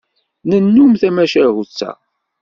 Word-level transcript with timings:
Nennum 0.49 0.91
d 0.93 0.99
tmacahut-a. 1.01 1.91